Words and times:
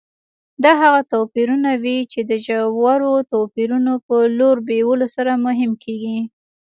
دا 0.63 0.71
هغه 0.81 1.01
توپیرونه 1.11 1.71
وي 1.83 1.97
چې 2.11 2.19
د 2.29 2.31
ژورو 2.45 3.11
توپیرونو 3.31 3.93
په 4.07 4.15
لور 4.37 4.57
بیولو 4.67 5.07
سره 5.15 5.31
مهم 5.45 5.71
کېږي. 5.83 6.19